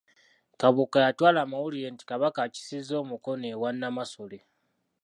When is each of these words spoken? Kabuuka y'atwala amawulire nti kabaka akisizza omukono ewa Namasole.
Kabuuka 0.59 0.97
y'atwala 1.03 1.37
amawulire 1.41 1.87
nti 1.91 2.03
kabaka 2.09 2.39
akisizza 2.43 2.93
omukono 3.03 3.45
ewa 3.53 3.69
Namasole. 3.79 4.39